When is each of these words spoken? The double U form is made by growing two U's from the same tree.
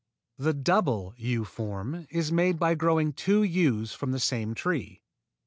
The 0.39 0.55
double 0.55 1.13
U 1.17 1.45
form 1.45 2.07
is 2.09 2.31
made 2.31 2.57
by 2.57 2.73
growing 2.73 3.13
two 3.13 3.43
U's 3.43 3.93
from 3.93 4.09
the 4.11 4.19
same 4.19 4.55
tree. 4.55 5.03